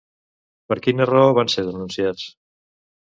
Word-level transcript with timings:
Per 0.71 0.77
quina 0.87 1.07
raó 1.11 1.35
van 1.41 1.53
ser 1.57 1.67
denunciats? 1.67 2.25